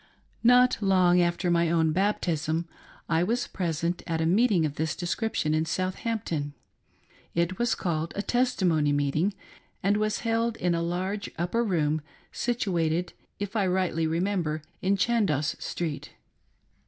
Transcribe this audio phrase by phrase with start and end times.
[0.41, 2.67] Not long after my own baptism
[3.07, 6.55] I was present at a meeting of this description, in Southampton.
[7.35, 9.35] It was called a" testi mony meeting,"
[9.83, 12.01] and was held in a large upper room
[12.31, 16.09] situated, if I rightly remember, in Chandog stireeit.